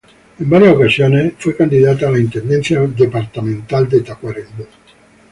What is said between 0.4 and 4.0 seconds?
varias ocasiones fue candidata a la Intendencia Departamental